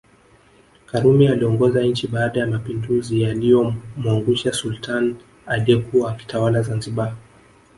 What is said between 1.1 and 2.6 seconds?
aliongoza nchi baada ya